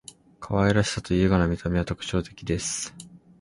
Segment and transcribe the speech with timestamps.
[0.39, 2.91] 可愛らしさと優雅な見た目は特徴的です．